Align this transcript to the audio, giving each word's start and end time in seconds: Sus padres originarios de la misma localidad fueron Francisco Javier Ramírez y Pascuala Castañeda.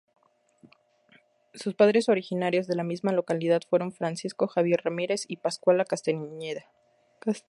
Sus 1.53 1.75
padres 1.75 2.09
originarios 2.09 2.65
de 2.65 2.75
la 2.75 2.83
misma 2.83 3.11
localidad 3.11 3.61
fueron 3.69 3.91
Francisco 3.93 4.47
Javier 4.47 4.81
Ramírez 4.83 5.25
y 5.27 5.37
Pascuala 5.37 5.85
Castañeda. 5.85 6.65